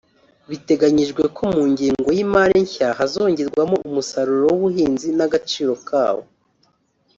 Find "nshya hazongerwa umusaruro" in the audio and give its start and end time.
2.65-4.45